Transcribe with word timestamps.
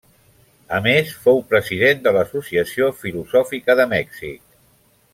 A 0.77 0.79
més, 0.87 1.11
fou 1.25 1.43
president 1.51 2.03
de 2.07 2.15
l'Associació 2.17 2.91
Filosòfica 3.05 3.81
de 3.83 3.87
Mèxic. 3.97 4.43